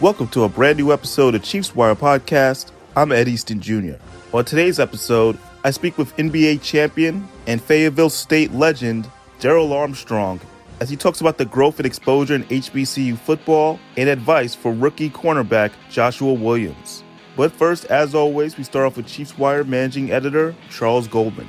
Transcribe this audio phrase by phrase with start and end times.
[0.00, 2.70] Welcome to a brand new episode of Chiefs Wire Podcast.
[2.94, 3.94] I'm Ed Easton Jr.
[4.32, 9.10] On today's episode, I speak with NBA champion and Fayetteville State legend
[9.40, 10.38] Darrell Armstrong
[10.78, 15.10] as he talks about the growth and exposure in HBCU football and advice for rookie
[15.10, 17.02] cornerback Joshua Williams.
[17.36, 21.48] But first, as always, we start off with Chiefs Wire managing editor Charles Goldman.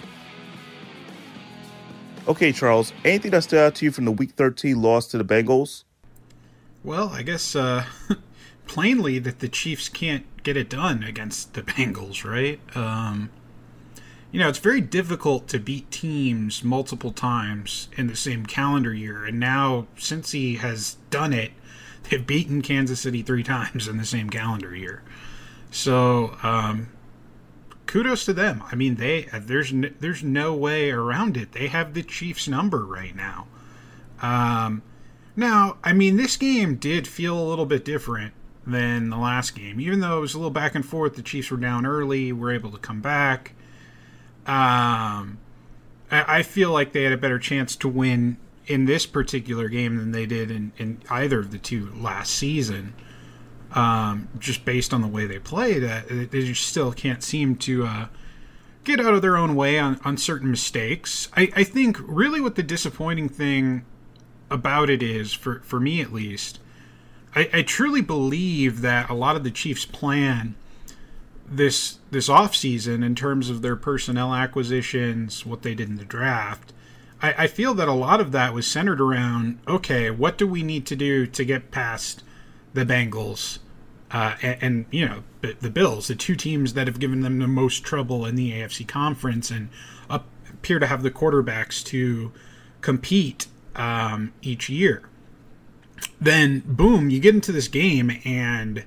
[2.27, 5.23] Okay, Charles, anything that stood out to you from the Week 13 loss to the
[5.23, 5.83] Bengals?
[6.83, 7.83] Well, I guess uh,
[8.69, 12.59] plainly that the Chiefs can't get it done against the Bengals, right?
[12.77, 13.31] Um,
[14.31, 19.25] you know, it's very difficult to beat teams multiple times in the same calendar year.
[19.25, 21.51] And now, since he has done it,
[22.09, 25.01] they've beaten Kansas City three times in the same calendar year.
[25.71, 26.89] So, um,
[27.87, 28.63] kudos to them.
[28.71, 31.53] I mean, they there's no, there's no way around it.
[31.53, 33.47] They have the Chiefs number right now.
[34.21, 34.83] Um,
[35.35, 38.33] now, I mean, this game did feel a little bit different
[38.71, 41.15] than the last game, even though it was a little back and forth.
[41.15, 43.53] The Chiefs were down early, were able to come back.
[44.45, 45.37] Um,
[46.11, 50.11] I, feel like they had a better chance to win in this particular game than
[50.11, 52.95] they did in, in either of the two last season.
[53.73, 57.85] Um, just based on the way they played, uh, they just still can't seem to
[57.85, 58.07] uh,
[58.83, 61.29] get out of their own way on, on certain mistakes.
[61.37, 63.85] I, I think really what the disappointing thing
[64.49, 66.59] about it is, for, for me at least,
[67.35, 70.55] I, I truly believe that a lot of the Chiefs' plan
[71.51, 76.05] this this off season in terms of their personnel acquisitions, what they did in the
[76.05, 76.73] draft.
[77.21, 80.63] I, I feel that a lot of that was centered around okay, what do we
[80.63, 82.23] need to do to get past
[82.73, 83.59] the Bengals
[84.11, 87.47] uh, and, and, you know the Bills, the two teams that have given them the
[87.47, 89.69] most trouble in the AFC conference and
[90.09, 92.31] appear to have the quarterbacks to
[92.81, 95.08] compete um, each year.
[96.21, 98.83] Then boom, you get into this game and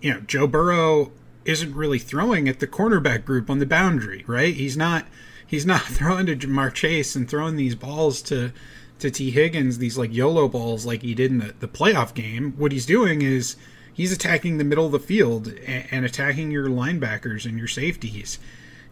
[0.00, 1.12] you know Joe Burrow
[1.44, 4.54] isn't really throwing at the cornerback group on the boundary, right?
[4.54, 5.06] He's not
[5.46, 8.52] he's not throwing to Ja'Marr Chase and throwing these balls to
[8.98, 12.54] to Tee Higgins, these like YOLO balls like he did in the, the playoff game.
[12.56, 13.56] What he's doing is
[13.94, 18.38] he's attacking the middle of the field and, and attacking your linebackers and your safeties.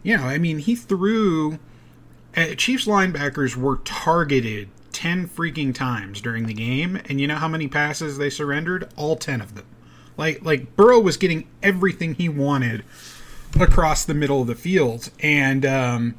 [0.03, 1.59] You know, I mean, he threw
[2.35, 7.47] uh, Chiefs linebackers were targeted 10 freaking times during the game, and you know how
[7.47, 8.89] many passes they surrendered?
[8.95, 9.67] All 10 of them.
[10.17, 12.83] Like like Burrow was getting everything he wanted
[13.59, 16.15] across the middle of the field, and um,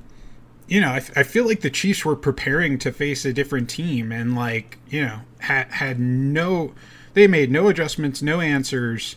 [0.69, 4.13] you know I, I feel like the Chiefs were preparing to face a different team,
[4.13, 6.73] and like you know had had no
[7.15, 9.17] they made no adjustments, no answers.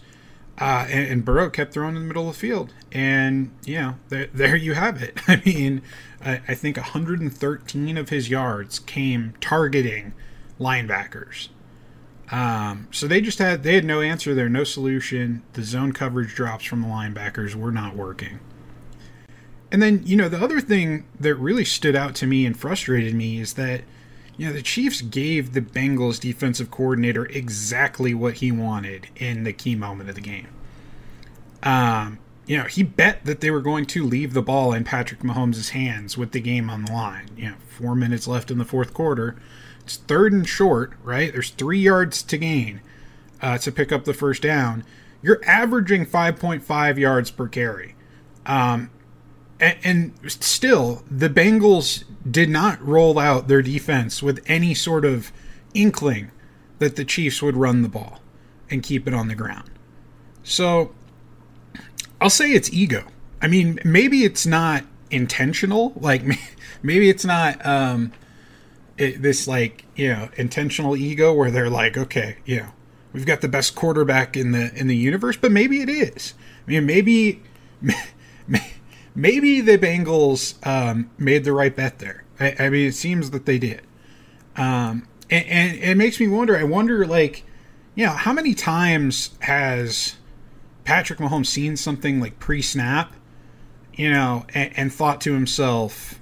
[0.59, 3.95] Uh, and, and, Burrow kept throwing in the middle of the field, and you know
[4.09, 5.19] there, there you have it.
[5.27, 5.83] I mean,
[6.23, 10.13] I, I think 113 of his yards came targeting
[10.59, 11.49] linebackers.
[12.31, 15.43] Um, so they just had they had no answer there, no solution.
[15.53, 18.39] The zone coverage drops from the linebackers were not working.
[19.71, 23.13] And then you know the other thing that really stood out to me and frustrated
[23.13, 23.81] me is that
[24.37, 29.53] you know the Chiefs gave the Bengals defensive coordinator exactly what he wanted in the
[29.53, 30.47] key moment of the game.
[31.63, 35.21] Um, you know, he bet that they were going to leave the ball in Patrick
[35.21, 37.29] Mahomes' hands with the game on the line.
[37.37, 39.35] You know, four minutes left in the fourth quarter.
[39.81, 41.31] It's third and short, right?
[41.31, 42.81] There's three yards to gain
[43.41, 44.83] uh, to pick up the first down.
[45.21, 47.95] You're averaging 5.5 yards per carry.
[48.45, 48.89] Um,
[49.59, 55.31] and, and still, the Bengals did not roll out their defense with any sort of
[55.73, 56.31] inkling
[56.79, 58.19] that the Chiefs would run the ball
[58.69, 59.69] and keep it on the ground.
[60.43, 60.93] So
[62.21, 63.05] I'll say it's ego.
[63.41, 65.93] I mean, maybe it's not intentional.
[65.95, 66.23] Like
[66.83, 68.13] maybe it's not um,
[68.97, 72.67] it, this like you know intentional ego where they're like, okay, you know,
[73.11, 76.35] we've got the best quarterback in the in the universe, but maybe it is.
[76.67, 77.41] I mean, maybe
[79.15, 82.23] maybe the Bengals um, made the right bet there.
[82.39, 83.81] I, I, mean, it seems that they did,
[84.55, 86.55] um, and, and it makes me wonder.
[86.55, 87.43] I wonder, like,
[87.95, 90.15] you know, how many times has
[90.83, 93.13] Patrick Mahomes seen something like pre-snap,
[93.93, 96.19] you know, and, and thought to himself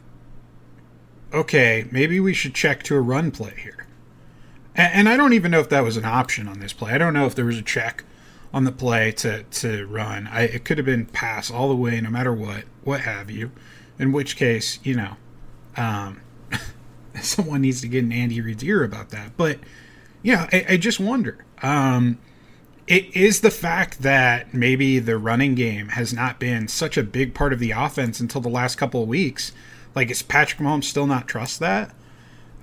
[1.34, 3.86] okay, maybe we should check to a run play here.
[4.76, 6.92] And, and I don't even know if that was an option on this play.
[6.94, 8.04] I don't know if there was a check
[8.54, 10.28] on the play to, to run.
[10.28, 13.52] I, it could have been pass all the way, no matter what, what have you.
[13.98, 15.18] In which case, you know,
[15.76, 16.22] um,
[17.22, 19.36] someone needs to get an Andy Reid's ear about that.
[19.38, 19.60] But,
[20.24, 21.46] yeah, I, I just wonder.
[21.62, 22.18] Um,
[22.90, 27.34] it is the fact that maybe the running game has not been such a big
[27.34, 29.54] part of the offense until the last couple of weeks
[29.96, 31.94] like, is Patrick Mahomes still not trust that?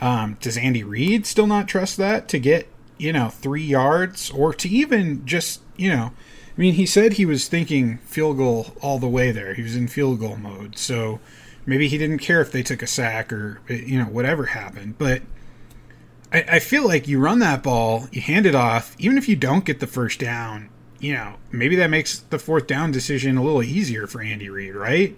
[0.01, 2.69] Um, does Andy Reid still not trust that to get
[2.99, 6.13] you know, three yards or to even just, you know,
[6.57, 9.55] I mean, he said he was thinking field goal all the way there.
[9.55, 10.79] He was in field goal mode.
[10.79, 11.21] So
[11.67, 14.97] maybe he didn't care if they took a sack or, you know, whatever happened.
[14.97, 15.23] But
[16.33, 19.37] I, I feel like you run that ball, you hand it off, even if you
[19.37, 20.69] don't get the first down,
[20.99, 24.75] you know, maybe that makes the fourth down decision a little easier for Andy Reid,
[24.75, 25.17] right?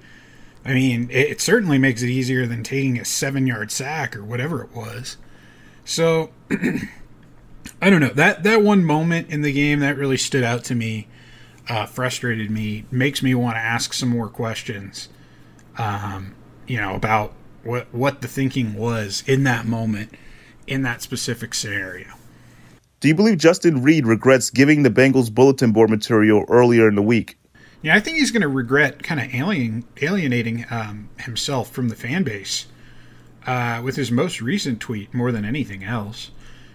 [0.65, 4.25] I mean, it, it certainly makes it easier than taking a seven yard sack or
[4.25, 5.17] whatever it was.
[5.85, 6.31] So,
[7.81, 8.09] I don't know.
[8.09, 11.07] That, that one moment in the game that really stood out to me,
[11.69, 15.09] uh, frustrated me, makes me want to ask some more questions,
[15.77, 16.35] um,
[16.67, 17.33] you know, about
[17.63, 20.13] what, what the thinking was in that moment,
[20.69, 22.15] in that specific scenario.
[23.01, 27.03] Do you believe Justin Reid regrets giving the Bengals bulletin board material earlier in the
[27.03, 27.39] week?
[27.81, 31.95] Yeah, I think he's going to regret kind of alien, alienating um, himself from the
[31.95, 32.67] fan base
[33.47, 36.33] uh, with his most recent tweet more than anything else.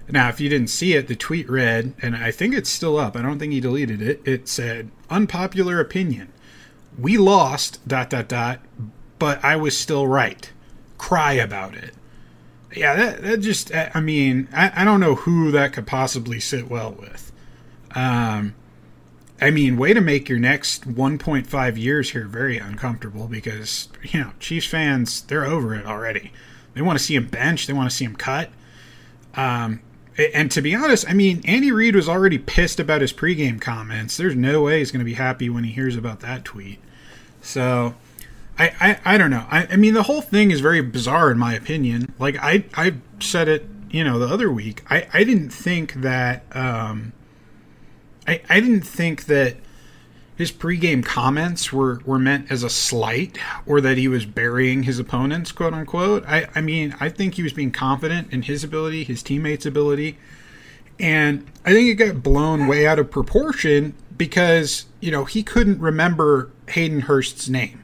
[0.10, 3.16] Now, if you didn't see it, the tweet read, and I think it's still up.
[3.16, 4.22] I don't think he deleted it.
[4.26, 6.30] It said, "Unpopular opinion:
[6.98, 7.86] We lost.
[7.88, 8.60] Dot dot dot.
[9.18, 10.52] But I was still right.
[10.98, 11.94] Cry about it."
[12.76, 16.70] Yeah, that, that just, I mean, I, I don't know who that could possibly sit
[16.70, 17.32] well with.
[17.96, 18.56] Um,
[19.42, 24.32] I mean, way to make your next 1.5 years here very uncomfortable because, you know,
[24.40, 26.32] Chiefs fans, they're over it already.
[26.74, 28.50] They want to see him bench, they want to see him cut.
[29.36, 29.82] Um,
[30.34, 34.16] and to be honest, I mean, Andy Reid was already pissed about his pregame comments.
[34.16, 36.80] There's no way he's going to be happy when he hears about that tweet.
[37.42, 37.96] So,
[38.58, 39.46] I, I, I don't know.
[39.50, 42.14] I, I mean, the whole thing is very bizarre in my opinion.
[42.20, 44.84] Like I, I said it, you know, the other week.
[44.90, 47.14] I, I didn't think that, um,
[48.28, 49.58] I, I didn't think that
[50.36, 55.00] his pregame comments were, were meant as a slight or that he was burying his
[55.00, 56.24] opponents, quote unquote.
[56.28, 60.18] I, I mean, I think he was being confident in his ability, his teammates' ability.
[61.00, 65.80] And I think it got blown way out of proportion because, you know, he couldn't
[65.80, 67.83] remember Hayden Hurst's name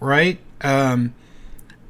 [0.00, 0.38] right?
[0.60, 1.14] Um,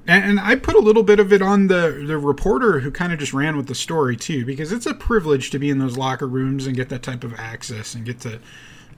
[0.06, 3.12] and, and, I put a little bit of it on the the reporter who kind
[3.12, 5.96] of just ran with the story too, because it's a privilege to be in those
[5.96, 8.40] locker rooms and get that type of access and get to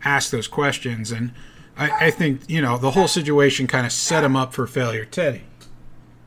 [0.04, 1.10] ask those questions.
[1.10, 1.32] And
[1.76, 5.04] I, I think you know the whole situation kind of set him up for failure.
[5.04, 5.42] Teddy,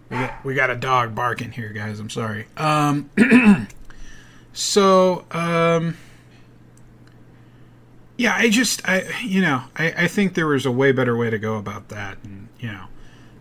[0.10, 2.00] we got we got a dog barking here, guys.
[2.00, 2.48] I'm sorry.
[2.58, 3.10] Um,
[4.54, 5.98] so um
[8.18, 11.30] yeah, I just, I, you know, I, I think there was a way better way
[11.30, 12.18] to go about that.
[12.24, 12.86] And, you know,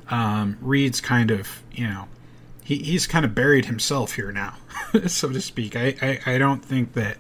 [0.08, 2.08] um, Reid's kind of, you know,
[2.64, 4.56] he, he's kind of buried himself here now,
[5.06, 5.76] so to speak.
[5.76, 7.18] I, I, I don't think that,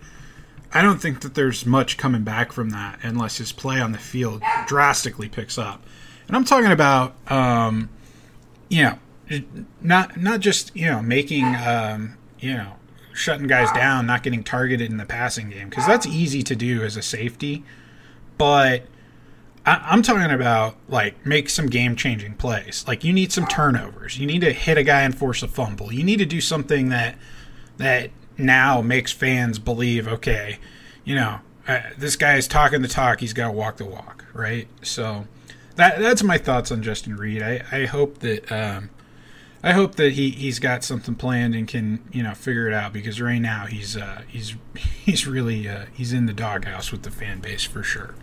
[0.74, 3.98] I don't think that there's much coming back from that unless his play on the
[3.98, 5.84] field drastically picks up.
[6.26, 7.88] And I'm talking about, um,
[8.68, 8.98] you know,
[9.80, 12.72] not, not just, you know, making, um, you know,
[13.14, 16.82] shutting guys down, not getting targeted in the passing game because that's easy to do
[16.82, 17.62] as a safety.
[18.38, 18.86] But
[19.64, 22.84] I, am talking about like make some game changing plays.
[22.86, 24.18] Like you need some turnovers.
[24.18, 25.92] You need to hit a guy and force a fumble.
[25.92, 27.16] You need to do something that
[27.76, 30.58] that now makes fans believe, okay,
[31.04, 33.20] you know, uh, this guy is talking the talk.
[33.20, 34.68] He's got to walk the walk, right?
[34.82, 35.26] So
[35.76, 37.42] that that's my thoughts on Justin Reid.
[37.42, 38.90] I, I hope that um,
[39.62, 42.92] I hope that he he's got something planned and can you know figure it out
[42.92, 47.10] because right now he's uh, he's he's really uh, he's in the doghouse with the
[47.10, 48.14] fan base for sure.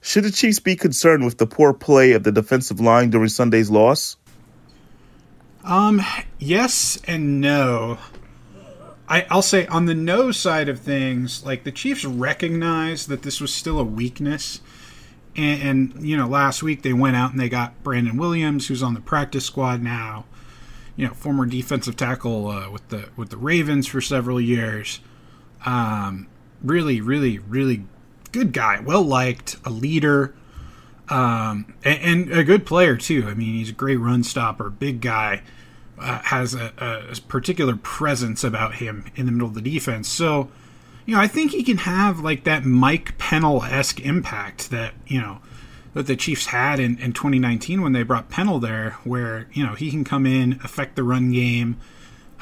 [0.00, 3.70] Should the Chiefs be concerned with the poor play of the defensive line during Sunday's
[3.70, 4.16] loss?
[5.62, 6.00] Um,
[6.38, 7.98] yes and no.
[9.08, 13.40] I, I'll say on the no side of things, like the Chiefs recognize that this
[13.40, 14.60] was still a weakness
[15.36, 18.82] and, and, you know, last week they went out and they got Brandon Williams, who's
[18.82, 20.24] on the practice squad now.
[20.96, 25.00] You know, former defensive tackle uh, with the with the Ravens for several years.
[25.64, 26.26] Um,
[26.62, 27.84] really, really, really
[28.32, 30.34] good guy, well liked, a leader,
[31.08, 33.26] um, and, and, a good player too.
[33.28, 35.42] I mean, he's a great run stopper, big guy,
[35.98, 40.08] uh, has a, a particular presence about him in the middle of the defense.
[40.08, 40.50] So
[41.10, 45.20] you know, I think he can have like that Mike Pennel esque impact that, you
[45.20, 45.40] know,
[45.92, 49.74] that the Chiefs had in, in 2019 when they brought Pennel there, where, you know,
[49.74, 51.78] he can come in, affect the run game.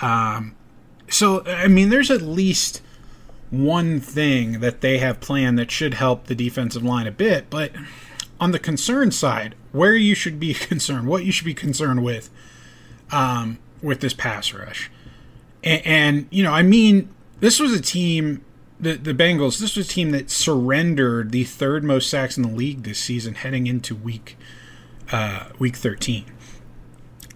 [0.03, 0.55] Um,
[1.09, 2.83] so, I mean, there's at least
[3.51, 7.49] one thing that they have planned that should help the defensive line a bit.
[7.51, 7.73] But
[8.41, 12.31] on the concern side, where you should be concerned, what you should be concerned with
[13.11, 14.91] um, with this pass rush.
[15.65, 17.09] And, and, you know, I mean,
[17.41, 18.45] this was a team
[18.81, 19.59] the the Bengals.
[19.59, 23.35] This was a team that surrendered the third most sacks in the league this season,
[23.35, 24.37] heading into week
[25.11, 26.27] uh, week thirteen.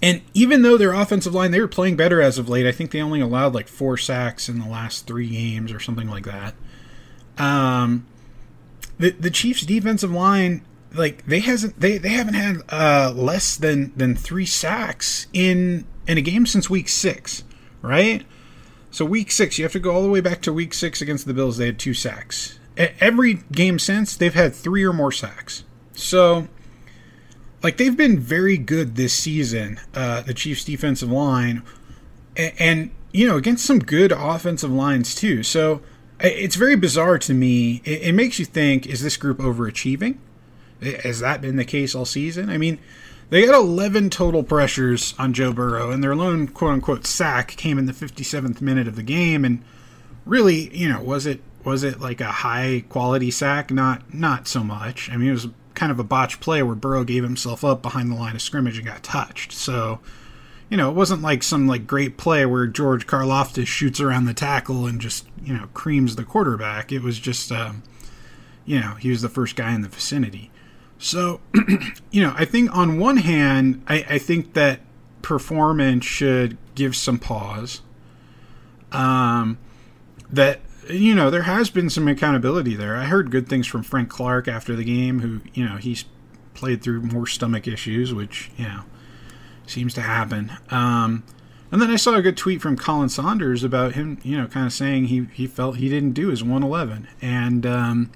[0.03, 2.67] And even though their offensive line, they were playing better as of late.
[2.67, 6.09] I think they only allowed like four sacks in the last three games or something
[6.09, 6.55] like that.
[7.39, 8.07] Um,
[8.99, 13.93] the the Chiefs' defensive line, like they hasn't they, they haven't had uh, less than
[13.97, 17.45] than three sacks in in a game since week six,
[17.81, 18.27] right?
[18.91, 21.27] So week six, you have to go all the way back to week six against
[21.27, 21.57] the Bills.
[21.57, 22.59] They had two sacks.
[22.77, 25.65] Every game since, they've had three or more sacks.
[25.95, 26.49] So
[27.63, 31.63] like they've been very good this season, uh, the Chiefs' defensive line,
[32.37, 35.43] and, and, you know against some good offensive lines too.
[35.43, 35.83] So
[36.19, 37.83] it's very bizarre to me.
[37.85, 40.17] It, it, makes you think: Is this group overachieving?
[40.81, 42.49] Has that been the case all season?
[42.49, 42.79] I mean,
[43.29, 47.79] they got 11 total pressures on Joe Burrow, and their lone "quote unquote" sack came
[47.79, 49.45] in the 57th minute of the game.
[49.45, 49.63] And
[50.25, 53.71] really, you know, was it was it like a high quality sack?
[53.71, 55.11] Not not so much.
[55.11, 58.11] I mean, it was kind of a botch play where Burrow gave himself up behind
[58.11, 59.53] the line of scrimmage and got touched.
[59.53, 60.01] So,
[60.69, 64.35] you know, it wasn't like some like great play where George Karlaftis shoots around the
[64.35, 66.93] tackle and just you know creams the quarterback.
[66.93, 67.83] It was just, um,
[68.65, 70.51] you know, he was the first guy in the vicinity.
[70.99, 71.41] So,
[72.11, 74.81] you know, I think on one hand, I, I think that
[75.21, 77.83] performance should give some pause.
[78.93, 79.59] Um,
[80.31, 80.61] that
[80.93, 82.97] you know, there has been some accountability there.
[82.97, 86.05] I heard good things from Frank Clark after the game, who, you know, he's
[86.55, 88.83] played through more stomach issues, which, you know,
[89.67, 90.53] seems to happen.
[90.71, 91.25] Um,
[91.71, 94.67] and then I saw a good tweet from Colin Saunders about him, you know, kind
[94.67, 97.09] of saying he, he felt he didn't do his 111.
[97.23, 98.13] And um,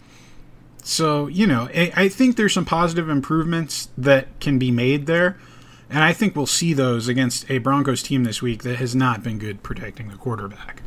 [0.83, 5.39] so, you know, I, I think there's some positive improvements that can be made there.
[5.89, 9.23] And I think we'll see those against a Broncos team this week that has not
[9.23, 10.83] been good protecting the quarterback.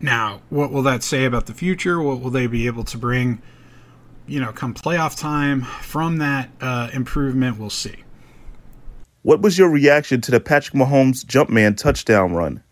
[0.00, 2.00] Now, what will that say about the future?
[2.00, 3.40] What will they be able to bring,
[4.26, 7.58] you know, come playoff time from that uh, improvement?
[7.58, 7.96] We'll see.
[9.22, 12.62] What was your reaction to the Patrick Mahomes Jumpman touchdown run?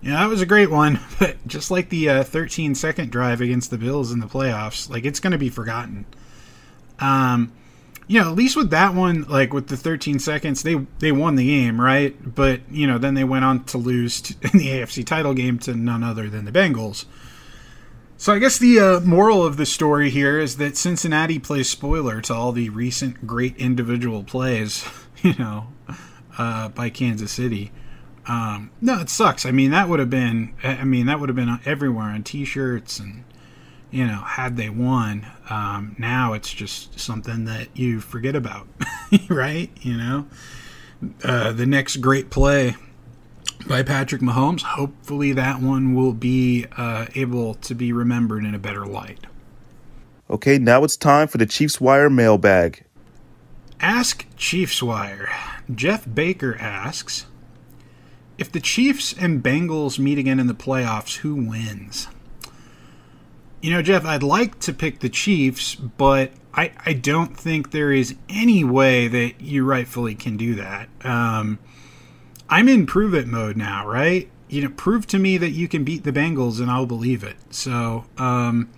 [0.00, 0.98] Yeah, that was a great one.
[1.18, 5.04] But just like the uh, 13 second drive against the Bills in the playoffs, like
[5.04, 6.06] it's going to be forgotten.
[6.98, 7.52] Um,
[8.10, 11.36] you know, at least with that one, like with the 13 seconds, they they won
[11.36, 12.34] the game, right?
[12.34, 15.60] But you know, then they went on to lose to, in the AFC title game
[15.60, 17.04] to none other than the Bengals.
[18.16, 22.20] So I guess the uh, moral of the story here is that Cincinnati plays spoiler
[22.22, 24.84] to all the recent great individual plays,
[25.22, 25.68] you know,
[26.36, 27.70] uh, by Kansas City.
[28.26, 29.46] Um, no, it sucks.
[29.46, 30.54] I mean, that would have been.
[30.64, 33.22] I mean, that would have been everywhere on T-shirts and
[33.90, 38.68] you know, had they won, um, now it's just something that you forget about,
[39.28, 39.70] right?
[39.80, 40.26] You know,
[41.24, 42.76] uh, the next great play
[43.66, 48.58] by Patrick Mahomes, hopefully that one will be uh, able to be remembered in a
[48.58, 49.26] better light.
[50.28, 52.84] Okay, now it's time for the Chiefs Wire mailbag.
[53.80, 55.28] Ask Chiefs Wire.
[55.74, 57.26] Jeff Baker asks
[58.38, 62.06] If the Chiefs and Bengals meet again in the playoffs, who wins?
[63.60, 67.92] You know, Jeff, I'd like to pick the Chiefs, but I, I don't think there
[67.92, 70.88] is any way that you rightfully can do that.
[71.04, 71.58] Um,
[72.48, 74.30] I'm in prove it mode now, right?
[74.48, 77.36] You know, prove to me that you can beat the Bengals and I'll believe it.
[77.50, 78.70] So, um,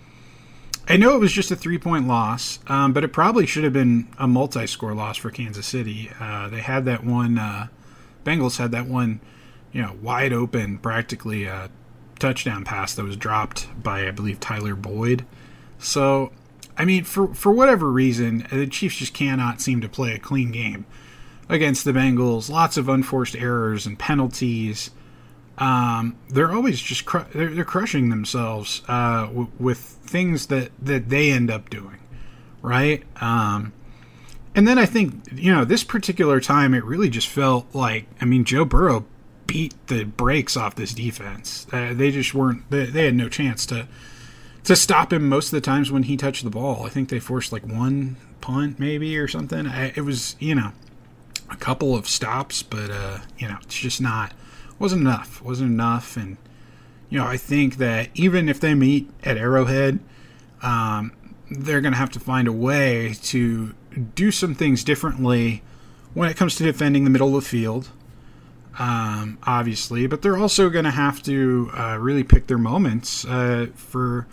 [0.88, 3.72] I know it was just a three point loss, um, but it probably should have
[3.72, 6.10] been a multi score loss for Kansas City.
[6.20, 7.68] Uh, they had that one, uh,
[8.24, 9.20] Bengals had that one,
[9.72, 11.48] you know, wide open, practically
[12.22, 15.26] touchdown pass that was dropped by, I believe, Tyler Boyd.
[15.78, 16.30] So,
[16.78, 20.52] I mean, for for whatever reason, the Chiefs just cannot seem to play a clean
[20.52, 20.86] game
[21.48, 22.48] against the Bengals.
[22.48, 24.90] Lots of unforced errors and penalties.
[25.58, 31.08] Um, they're always just cru- they're, they're, crushing themselves uh, w- with things that that
[31.08, 31.98] they end up doing,
[32.62, 33.02] right?
[33.20, 33.72] Um,
[34.54, 38.24] and then I think you know this particular time it really just felt like I
[38.24, 39.04] mean Joe Burrow
[39.52, 41.66] beat the brakes off this defense.
[41.70, 42.68] Uh, they just weren't.
[42.70, 43.86] They, they, had no chance to
[44.64, 46.86] to stop him most of the times when he touched the ball.
[46.86, 49.66] I think they forced like one punt maybe or something.
[49.66, 50.72] I, it was you know
[51.50, 54.32] a couple of stops, but uh, you know it's just not
[54.78, 55.42] wasn't enough.
[55.42, 56.38] wasn't enough, and
[57.10, 59.98] you know I think that even if they meet at Arrowhead.
[60.62, 61.12] Um,
[61.50, 63.74] they're going to have to find a way to
[64.14, 65.60] do some things differently
[66.14, 67.90] when it comes to defending the middle of the field
[68.78, 73.66] um, obviously, but they're also going to have to uh, really pick their moments uh,
[73.74, 74.26] for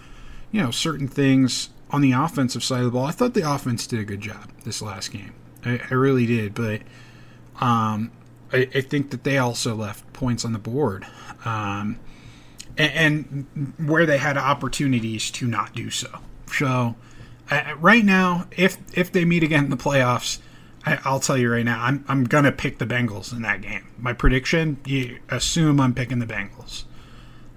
[0.52, 3.06] you know certain things on the offensive side of the ball.
[3.06, 5.34] I thought the offense did a good job this last game.
[5.66, 6.82] I, I really did, but
[7.60, 8.12] um,
[8.54, 11.06] I, I, think that they also left points on the board,
[11.44, 12.00] um,
[12.78, 16.20] and, and, where they had opportunities to not do so.
[16.48, 16.96] So
[17.52, 20.40] uh, right now, if if they meet again in the playoffs,
[20.86, 23.88] I, will tell you right now, I'm I'm gonna pick the Bengals in that game.
[23.98, 26.84] My prediction: you assume I'm picking the Bengals.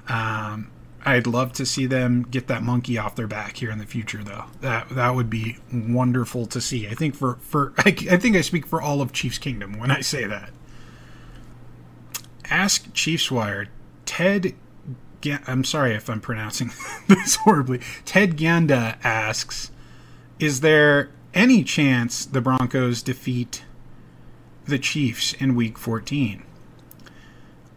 [0.08, 0.70] Um,
[1.04, 4.22] I'd love to see them get that monkey off their back here in the future,
[4.22, 4.44] though.
[4.60, 6.88] That that would be wonderful to see.
[6.88, 9.90] I think for for I, I think I speak for all of Chiefs Kingdom when
[9.90, 10.50] I say that.
[12.50, 13.68] Ask Chiefs Wire.
[14.04, 14.54] Ted,
[15.46, 16.70] I'm sorry if I'm pronouncing
[17.08, 17.80] this horribly.
[18.04, 19.70] Ted Ganda asks,
[20.38, 23.64] "Is there any chance the Broncos defeat
[24.64, 26.42] the Chiefs in Week 14?"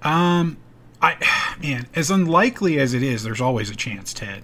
[0.01, 0.57] Um,
[1.01, 1.15] I
[1.61, 4.43] man, as unlikely as it is, there's always a chance, Ted.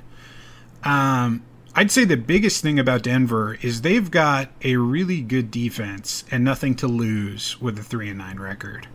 [0.84, 6.26] Um, I'd say the biggest thing about Denver is they've got a really good defense
[6.30, 8.88] and nothing to lose with a three and nine record.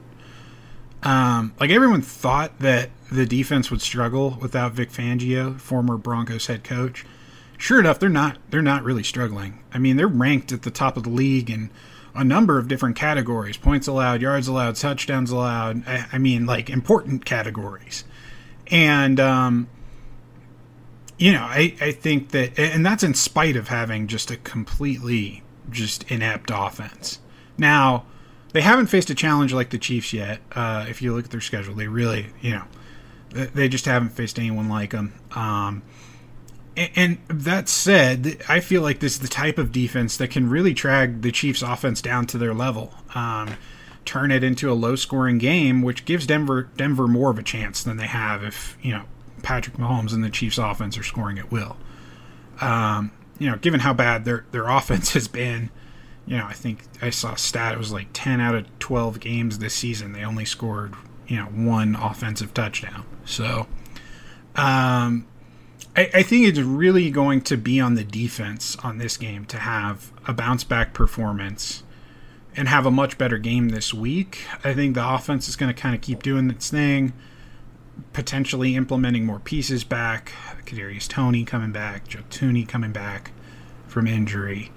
[1.03, 6.65] Um, like everyone thought that the defense would struggle without Vic Fangio, former Broncos head
[6.65, 7.07] coach.
[7.59, 8.39] Sure enough, they're not.
[8.51, 9.63] They're not really struggling.
[9.73, 11.71] I mean, they're ranked at the top of the league in
[12.15, 15.87] a number of different categories: points allowed, yards allowed, touchdowns allowed.
[15.87, 18.05] I, I mean, like important categories.
[18.69, 19.69] And um,
[21.19, 25.43] you know, I, I think that, and that's in spite of having just a completely
[25.71, 27.21] just inept offense.
[27.57, 28.05] Now
[28.53, 30.41] they haven't faced a challenge like the Chiefs yet.
[30.53, 32.65] Uh, if you look at their schedule, they really, you know,
[33.31, 35.15] they just haven't faced anyone like them.
[35.33, 35.83] Um,
[36.77, 40.75] and, that said, I feel like this is the type of defense that can really
[40.75, 43.57] drag the Chiefs' offense down to their level, um,
[44.05, 47.97] turn it into a low-scoring game, which gives Denver Denver more of a chance than
[47.97, 49.05] they have if you know
[49.43, 51.77] Patrick Mahomes and the Chiefs' offense are scoring at will.
[52.61, 55.71] Um, you know, given how bad their their offense has been
[56.27, 57.75] you know, I think I saw a stat.
[57.75, 60.13] It was like 10 out of 12 games this season.
[60.13, 60.95] They only scored,
[61.29, 63.05] you know, one offensive touchdown.
[63.25, 63.69] So,
[64.57, 65.27] um,
[65.97, 69.59] I, I think it's really going to be on the defense on this game to
[69.59, 71.83] have a bounce back performance
[72.55, 74.41] and have a much better game this week.
[74.63, 77.13] I think the offense is going to kind of keep doing its thing,
[78.13, 80.33] potentially implementing more pieces back.
[80.65, 83.33] Kadarius Toney coming back, Joe Thuney coming back
[83.87, 84.73] from injury.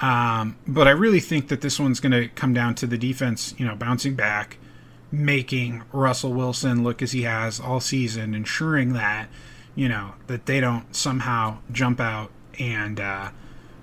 [0.00, 3.54] Um, but I really think that this one's going to come down to the defense,
[3.58, 4.58] you know, bouncing back,
[5.10, 9.28] making Russell Wilson look as he has all season, ensuring that,
[9.74, 13.30] you know, that they don't somehow jump out and, uh,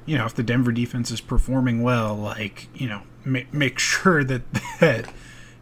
[0.05, 4.23] you know, if the Denver defense is performing well, like, you know, make, make sure
[4.23, 4.41] that,
[4.79, 5.11] that,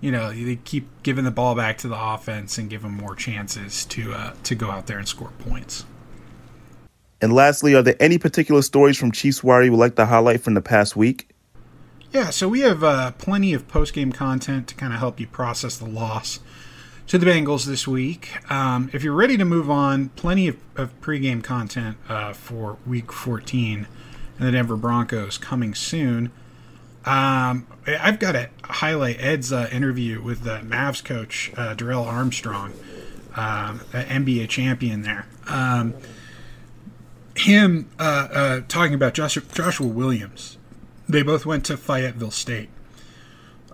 [0.02, 3.15] you know, they keep giving the ball back to the offense and give them more
[3.15, 5.86] chances to, uh, to go out there and score points.
[7.22, 10.42] And lastly, are there any particular stories from Chiefs Wire you would like to highlight
[10.42, 11.30] from the past week?
[12.12, 15.28] Yeah, so we have uh, plenty of post game content to kind of help you
[15.28, 16.39] process the loss
[17.10, 18.30] to the Bengals this week.
[18.52, 23.12] Um, if you're ready to move on, plenty of, of pregame content uh, for Week
[23.12, 23.88] 14
[24.38, 26.32] and the Denver Broncos coming soon.
[27.06, 32.74] Um, I've got to highlight Ed's uh, interview with the Mavs coach uh, Darrell Armstrong,
[33.36, 35.26] um, NBA champion there.
[35.48, 35.95] Um,
[37.36, 40.60] him uh, uh, talking about Joshua, Joshua, Williams.
[41.08, 42.69] They both went to Fayetteville State.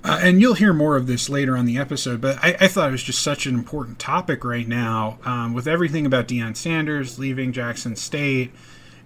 [0.06, 2.90] Uh, and you'll hear more of this later on the episode, but I, I thought
[2.90, 7.18] it was just such an important topic right now um, with everything about Deion Sanders
[7.18, 8.52] leaving Jackson State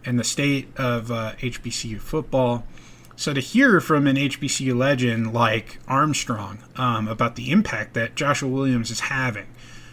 [0.04, 2.66] and the state of HBCU uh, football.
[3.16, 8.50] So to hear from an HBCU legend like Armstrong um, about the impact that Joshua
[8.50, 9.48] Williams is having,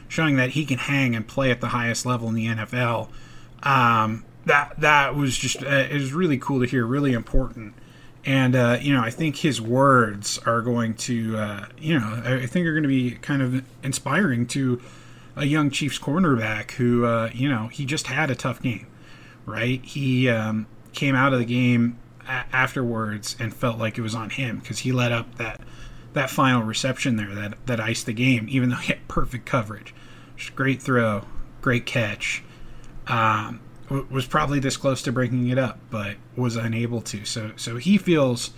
[0.09, 3.11] showing that he can hang and play at the highest level in the NFL,
[3.63, 7.75] um, that that was just uh, it was really cool to hear, really important.
[8.27, 12.47] And uh, you know, I think his words are going to, uh, you know, I
[12.47, 14.83] think are going to be kind of inspiring to
[15.37, 18.89] a young Chiefs cornerback who, uh, you know, he just had a tough game,
[19.45, 19.85] right?
[19.85, 24.31] He um, came out of the game a- afterwards and felt like it was on
[24.31, 25.61] him because he let up that
[26.15, 29.95] that final reception there that that iced the game, even though he had perfect coverage.
[30.37, 31.23] Just great throw,
[31.61, 32.43] great catch.
[33.07, 37.25] Um, was probably this close to breaking it up, but was unable to.
[37.25, 38.51] So so he feels,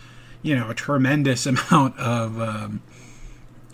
[0.43, 2.83] you know, a tremendous amount of, um,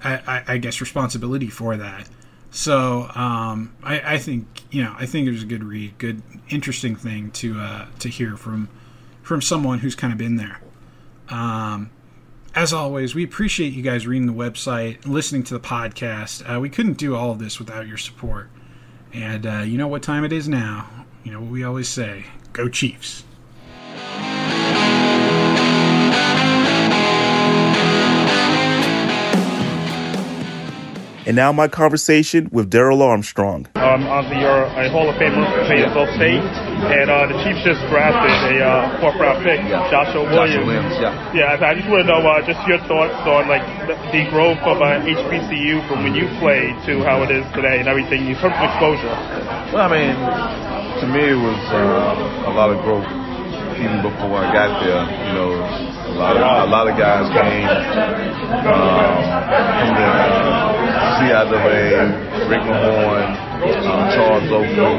[0.03, 2.09] I, I, guess, responsibility for that.
[2.51, 6.23] So um, I, I, think you know I think it was a good read, good
[6.51, 8.69] interesting thing to uh, to hear from
[9.23, 10.61] from someone who's kind of been there.
[11.31, 11.91] Um,
[12.55, 16.49] as always, we appreciate you guys reading the website, listening to the podcast.
[16.49, 18.51] Uh, we couldn't do all of this without your support.
[19.13, 21.04] And uh, you know what time it is now.
[21.25, 23.25] You know what we always say go Chiefs.
[31.27, 33.67] And now my conversation with Darrell Armstrong.
[33.77, 34.05] Um,
[34.37, 36.45] you're a Hall of Famer, Fayetteville State.
[36.93, 39.89] and uh, the Chiefs just drafted a uh, fourth round pick, yeah.
[39.89, 40.53] Joshua Williams.
[40.53, 41.57] Joshua Williams, yeah.
[41.57, 44.61] Yeah, I just want to know uh, just your thoughts on like the, the growth
[44.69, 48.37] of uh, HBCU from when you played to how it is today and everything in
[48.37, 49.17] terms of exposure.
[49.73, 53.05] Well, I mean, to me it was uh, a lot of growth
[53.77, 55.05] even before I got there.
[55.05, 57.69] You know, a lot of a lot of guys came
[58.65, 59.21] um,
[59.53, 60.11] from the
[61.21, 63.37] CIAA, Rick Mahorn,
[63.85, 64.97] um, Charles Oakley,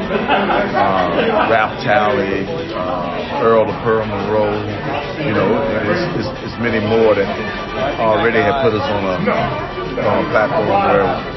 [0.77, 4.61] uh, Ralph Talley, uh, Earl the Pearl Monroe.
[5.25, 5.57] You know,
[5.89, 7.25] it's, it's, it's many more that
[7.97, 9.15] already have put us on a,
[10.05, 11.34] on a platform where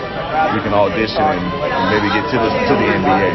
[0.55, 1.45] we can audition and,
[1.89, 3.31] maybe get to the to the NBA.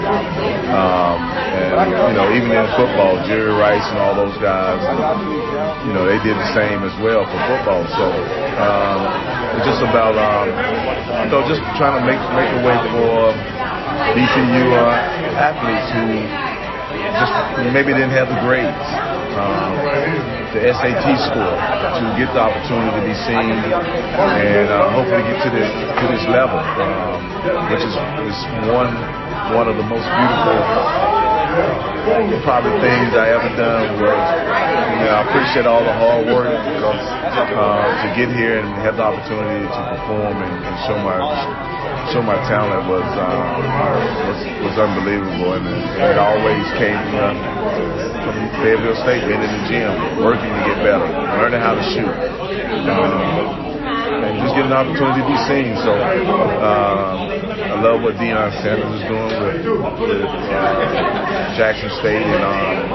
[0.73, 4.79] Um, and you know, even in football, Jerry Rice and all those guys,
[5.87, 7.83] you know, they did the same as well for football.
[7.97, 8.05] So
[8.61, 8.99] um,
[9.57, 10.49] it's just about um,
[11.25, 13.33] you know just trying to make make a way for
[14.13, 16.21] BCU uh, athletes who
[17.17, 17.33] just
[17.73, 18.85] maybe didn't have the grades.
[19.33, 19.73] Um,
[20.53, 21.57] the SAT score
[21.97, 26.21] to get the opportunity to be seen and uh, hopefully get to this to this
[26.29, 27.17] level, um,
[27.73, 27.93] which is,
[28.29, 28.37] is
[28.69, 28.93] one
[29.57, 30.57] one of the most beautiful
[32.45, 34.23] probably things I ever done was
[34.93, 39.03] you know I appreciate all the hard work uh, to get here and have the
[39.03, 41.72] opportunity to perform and, and show my
[42.11, 43.27] show my talent was uh,
[44.27, 45.55] was, was unbelievable.
[45.55, 47.35] And it, always came from,
[48.25, 51.07] from Fayetteville State being in the gym working to get better
[51.39, 52.11] learning how to shoot.
[52.89, 55.75] Um, and just getting an opportunity to be seen.
[55.83, 59.59] So uh, I love what Deion Sanders is doing with,
[59.99, 62.87] with uh, Jackson State and um,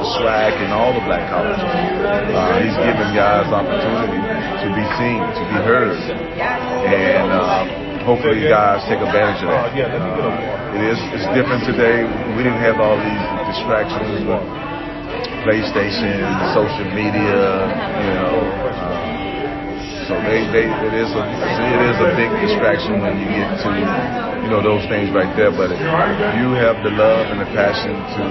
[0.00, 1.60] the SWAC and all the black colleges.
[1.60, 8.50] Uh, he's giving guys opportunity to be seen, to be heard, and uh, hopefully you
[8.50, 9.70] guys take advantage of that.
[9.74, 12.02] Uh, it is it's different today.
[12.36, 14.42] We didn't have all these distractions with
[15.46, 16.22] PlayStation,
[16.54, 18.38] social media, you know.
[18.42, 18.91] Uh,
[20.12, 23.70] so they, they it is a it is a big distraction when you get to
[24.44, 25.48] you know those things right there.
[25.48, 25.80] But if
[26.36, 28.22] you have the love and the passion to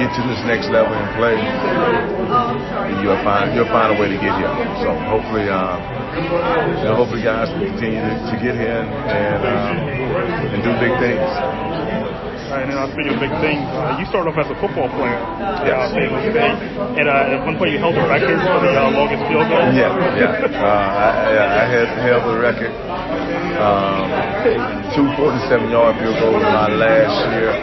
[0.00, 1.36] get to this next level and play,
[3.04, 4.52] you'll find you'll find a way to get here.
[4.80, 5.84] So hopefully, um,
[6.80, 9.76] you know, hopefully guys can continue to, to get here and and, um,
[10.48, 11.89] and do big things.
[12.50, 15.22] Right, and uh, speaking of big things, uh, you started off as a football player
[15.94, 16.58] Fayetteville State,
[16.98, 19.70] and uh, at one point you held the record for the uh, longest field goal.
[19.70, 20.50] Yeah, yeah.
[20.50, 22.74] Uh, I, I had held the record.
[23.62, 24.10] Um,
[24.98, 27.54] two 47-yard field goals in my last year.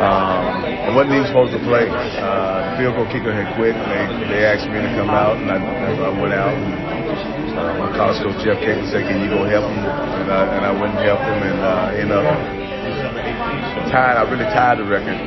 [0.00, 1.84] Um, I wasn't even supposed to play.
[1.92, 4.00] Uh, the field goal kicker had quit, they,
[4.32, 6.56] they asked me to come out, and I, I went out.
[6.56, 6.72] And,
[7.52, 10.64] uh, my college coach Jeff Capel said, "Can you go help him?" And I, and
[10.64, 12.69] I went and helped him, and uh, ended up
[13.90, 14.16] tied.
[14.16, 15.18] I really tied the record,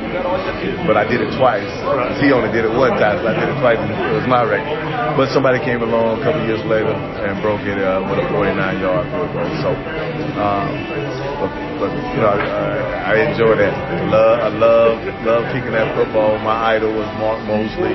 [0.88, 1.68] but I did it twice.
[2.18, 4.42] He only did it one time, so I did it twice, and it was my
[4.42, 4.74] record.
[5.14, 9.04] But somebody came along a couple years later and broke it uh, with a 49-yard
[9.12, 9.52] field goal.
[9.62, 9.70] So,
[10.40, 10.68] um,
[11.38, 13.74] but, but you know, I, I enjoy that.
[14.08, 16.40] Love, I love, love kicking that football.
[16.40, 17.94] My idol was Mark Moseley.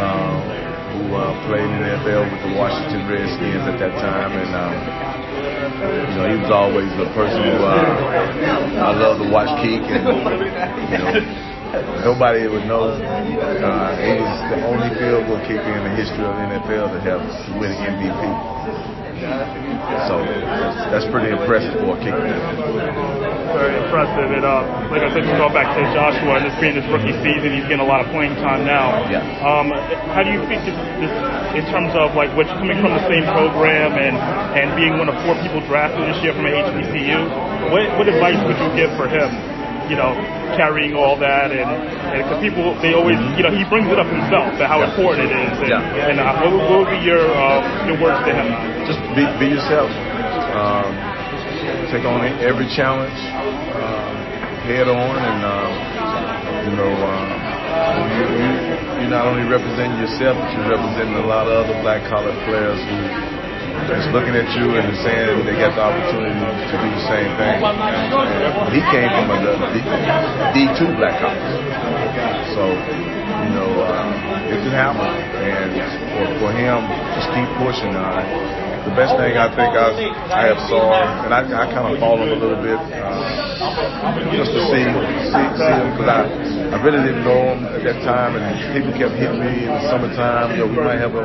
[0.00, 4.50] Um, who uh, played in the NFL with the Washington Redskins at that time, and
[4.54, 9.82] um, you know he was always the person who uh, I love to watch kick,
[9.82, 10.06] and
[10.90, 11.10] you know
[12.04, 16.34] nobody would know uh, he was the only field goal kicker in the history of
[16.38, 17.22] the NFL to have
[17.58, 18.22] winning MVP.
[20.08, 20.20] So
[20.90, 23.13] that's, pretty impressive for a kicker.
[23.54, 24.28] Very impressive.
[24.34, 27.14] And uh, like I said, just go back to Joshua, and this being his rookie
[27.22, 29.06] season, he's getting a lot of playing time now.
[29.06, 29.22] Yeah.
[29.46, 29.70] Um,
[30.10, 31.12] how do you think this, this,
[31.54, 34.18] in terms of like which coming from the same program and
[34.58, 37.70] and being one of four people drafted this year from an HBCU?
[37.70, 39.30] What what advice would you give for him?
[39.88, 40.16] you know,
[40.56, 41.68] carrying all that, and
[42.24, 44.88] because people they always, you know, he brings it up himself that how yeah.
[44.88, 46.08] important it is, and, yeah.
[46.08, 48.48] and uh, what, what, would be your uh, your words to him?
[48.88, 49.92] Just be, be yourself.
[50.56, 50.88] Um,
[51.94, 54.10] take on every challenge uh,
[54.66, 55.70] head on, and um,
[56.66, 56.90] you know.
[56.90, 58.50] Uh, you, you,
[59.02, 62.78] you not only represent yourself, but you're representing a lot of other black collar players
[62.82, 62.98] who
[63.94, 67.58] is looking at you and saying they got the opportunity to do the same thing.
[68.74, 69.38] He came from a
[70.54, 71.54] D2 black college.
[72.54, 75.02] So, you know, uh, it can happen.
[75.02, 75.74] And
[76.14, 76.78] for, for him,
[77.14, 77.94] just keep pushing.
[77.94, 79.88] Uh, the best thing I think I,
[80.28, 80.92] I have saw,
[81.24, 85.44] and I, I kind of followed him a little bit, uh, just to see see,
[85.56, 86.20] see him because I,
[86.68, 88.44] I really didn't know him at that time, and
[88.76, 90.52] people kept hitting me in the summertime.
[90.52, 91.24] You know, we might have a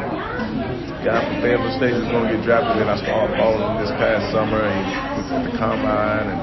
[1.04, 3.94] guy from Fayetteville State is going to get drafted, and I started following him this
[4.00, 4.84] past summer and
[5.36, 6.42] at the combine and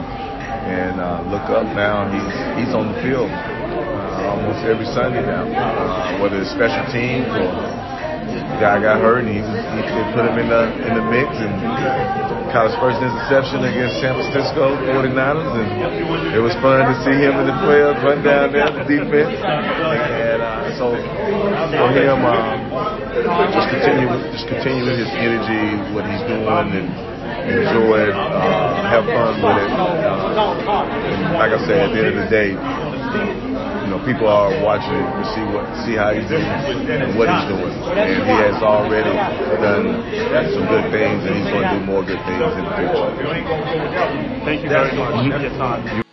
[0.66, 2.10] and uh, look up now.
[2.12, 3.30] He's he's on the field.
[3.30, 7.85] Uh, almost every Sunday now, uh, whether it's special teams or
[8.62, 11.52] guy got hurt and he, he, they put him in the in the mix and
[12.54, 15.68] caught his first interception against San Francisco 49ers and
[16.32, 19.36] it was fun to see him in the 12 run down there the defense.
[19.42, 22.70] And uh, so for him um,
[23.52, 26.88] just continue just continue his energy what he's doing and
[27.50, 29.70] enjoy it uh, have fun with it.
[29.74, 30.32] Uh,
[31.34, 33.45] like I said at the end of the day
[33.98, 37.72] know, people are watching to see what, see how he's doing and what he's doing.
[37.96, 40.04] And he has already done
[40.52, 43.10] some good things, and he's going to do more good things in the future.
[44.44, 46.05] Thank you very much for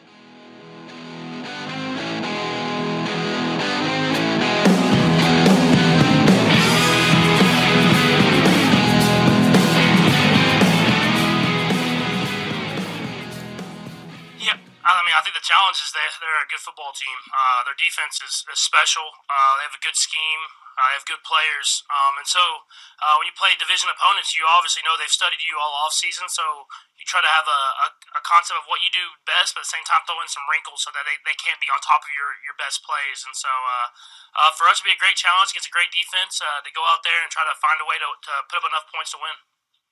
[15.53, 17.17] challenge is they they're a good football team.
[17.29, 19.05] Uh, their defense is, is special.
[19.29, 20.41] Uh, they have a good scheme.
[20.73, 21.85] Uh, they have good players.
[21.93, 22.41] Um, and so
[22.97, 26.25] uh, when you play division opponents, you obviously know they've studied you all off season.
[26.25, 26.41] So
[26.97, 27.87] you try to have a, a,
[28.17, 30.41] a, concept of what you do best, but at the same time throw in some
[30.49, 33.21] wrinkles so that they, they can't be on top of your, your best plays.
[33.21, 33.87] And so uh,
[34.33, 37.05] uh, for us, to be a great challenge against a great defense to go out
[37.05, 39.37] there and try to find a way to, to put up enough points to win.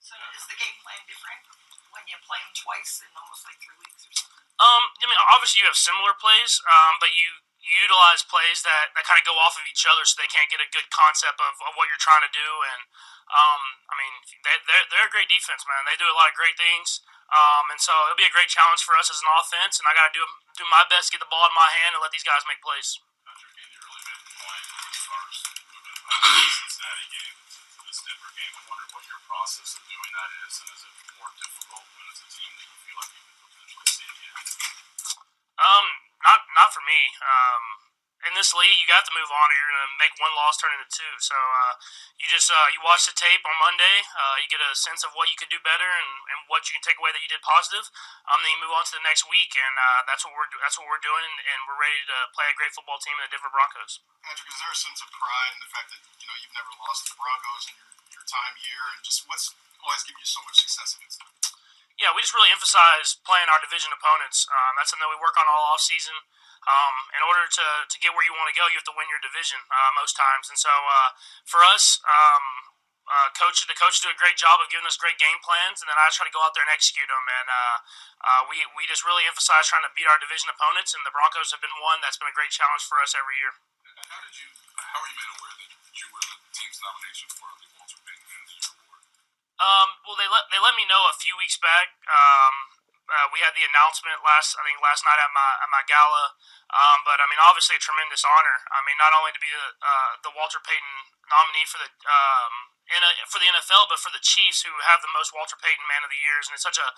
[0.01, 1.45] So is the game plan different
[1.93, 4.30] when you play them twice in almost like three weeks or something?
[4.61, 7.41] Um, I mean, obviously you have similar plays, um, but you,
[7.81, 10.61] utilize plays that, that kind of go off of each other, so they can't get
[10.61, 12.49] a good concept of, of what you're trying to do.
[12.73, 12.81] And
[13.31, 15.81] um, I mean, they, they're they're a great defense, man.
[15.87, 17.01] They do a lot of great things.
[17.31, 19.95] Um, and so it'll be a great challenge for us as an offense, and I
[19.95, 20.23] got to do
[20.59, 22.59] do my best, to get the ball in my hand, and let these guys make
[22.59, 22.99] plays.
[29.31, 32.67] Process of doing that is, and is it more difficult when it's a team that
[32.67, 33.30] you feel like you
[35.61, 35.85] um,
[36.25, 36.99] not not for me.
[37.21, 37.63] Um,
[38.21, 40.53] in this league, you got to move on, or you're going to make one loss
[40.61, 41.13] turn into two.
[41.17, 41.73] So uh,
[42.21, 44.05] you just uh, you watch the tape on Monday.
[44.13, 46.77] Uh, you get a sense of what you could do better and, and what you
[46.77, 47.89] can take away that you did positive.
[48.29, 50.77] Um, then you move on to the next week, and uh, that's what we're that's
[50.77, 53.49] what we're doing, and we're ready to play a great football team in the Denver
[53.49, 54.05] Broncos.
[54.21, 56.71] Patrick, is there a sense of pride in the fact that you know you've never
[56.77, 57.89] lost to the Broncos in your,
[58.21, 59.49] your time here, and just what's
[59.81, 61.29] always given you so much success against them?
[62.01, 64.49] Yeah, we just really emphasize playing our division opponents.
[64.49, 66.17] Um, that's something that we work on all off season.
[66.61, 69.09] Um, in order to, to get where you want to go, you have to win
[69.09, 70.45] your division uh, most times.
[70.49, 71.09] And so uh,
[71.45, 72.45] for us, um,
[73.09, 75.89] uh, coach the coach do a great job of giving us great game plans, and
[75.89, 77.25] then I try to go out there and execute them.
[77.27, 77.77] And uh,
[78.21, 81.49] uh, we we just really emphasize trying to beat our division opponents, and the Broncos
[81.51, 83.57] have been one that's been a great challenge for us every year.
[84.07, 84.47] How did you?
[84.77, 88.27] How were you made aware that you were the team's nomination for the Walter Payton
[88.31, 89.00] Man of the Year award?
[89.59, 91.95] Um, well, they let they let me know a few weeks back.
[92.07, 92.55] Um,
[93.11, 96.35] uh, we had the announcement last, I think, last night at my at my gala.
[96.71, 98.61] Um, but I mean, obviously, a tremendous honor.
[98.69, 100.93] I mean, not only to be the, uh, the Walter Payton
[101.29, 102.53] nominee for the um,
[102.91, 106.03] a, for the NFL, but for the Chiefs, who have the most Walter Payton Man
[106.03, 106.89] of the Years, and it's such a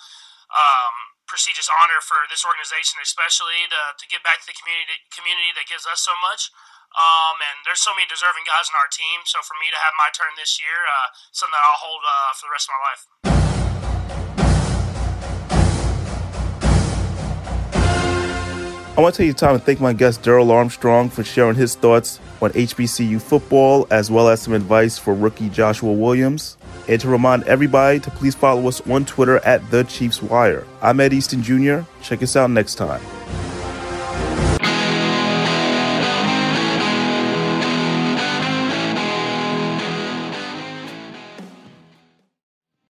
[0.54, 0.96] um,
[1.30, 5.70] prestigious honor for this organization, especially to, to give back to the community community that
[5.70, 6.50] gives us so much.
[6.94, 9.26] Um, and there's so many deserving guys on our team.
[9.26, 12.38] So for me to have my turn this year, uh, something that I'll hold uh,
[12.38, 13.73] for the rest of my life.
[18.96, 21.74] I want to take you time to thank my guest Darrell Armstrong for sharing his
[21.74, 26.58] thoughts on HBCU football as well as some advice for rookie Joshua Williams.
[26.88, 30.68] And to remind everybody to please follow us on Twitter at The Chiefs Wire.
[30.80, 31.80] I'm Ed Easton Jr.
[32.04, 33.02] Check us out next time.